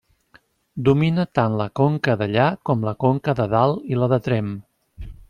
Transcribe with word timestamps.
Domina 0.87 1.25
tant 1.39 1.57
la 1.59 1.67
Conca 1.79 2.15
Dellà 2.21 2.47
com 2.71 2.87
la 2.89 2.97
Conca 3.05 3.37
de 3.41 3.47
Dalt 3.53 3.85
i 3.93 4.01
la 4.01 4.09
de 4.15 4.21
Tremp. 4.31 4.51